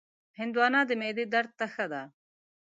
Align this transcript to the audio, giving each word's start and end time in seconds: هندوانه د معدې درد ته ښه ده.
هندوانه 0.39 0.79
د 0.89 0.91
معدې 0.99 1.25
درد 1.33 1.51
ته 1.59 1.65
ښه 1.73 1.85
ده. 1.91 2.03